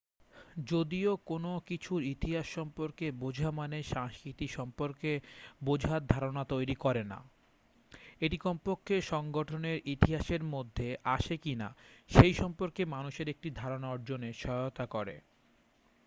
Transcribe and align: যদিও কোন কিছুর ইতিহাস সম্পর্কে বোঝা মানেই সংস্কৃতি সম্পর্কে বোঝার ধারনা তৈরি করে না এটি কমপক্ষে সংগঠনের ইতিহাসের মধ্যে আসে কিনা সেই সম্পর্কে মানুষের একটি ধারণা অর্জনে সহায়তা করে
যদিও 0.65 1.11
কোন 1.25 1.45
কিছুর 1.67 2.01
ইতিহাস 2.05 2.47
সম্পর্কে 2.49 3.05
বোঝা 3.19 3.49
মানেই 3.51 3.85
সংস্কৃতি 3.87 4.47
সম্পর্কে 4.47 5.11
বোঝার 5.63 6.01
ধারনা 6.07 6.43
তৈরি 6.43 6.75
করে 6.75 7.03
না 7.03 7.19
এটি 8.21 8.37
কমপক্ষে 8.37 8.95
সংগঠনের 9.07 9.77
ইতিহাসের 9.85 10.41
মধ্যে 10.45 10.87
আসে 11.07 11.35
কিনা 11.37 11.69
সেই 12.11 12.33
সম্পর্কে 12.33 12.81
মানুষের 12.85 13.27
একটি 13.29 13.49
ধারণা 13.51 13.87
অর্জনে 13.89 14.29
সহায়তা 14.33 14.85
করে 14.85 15.15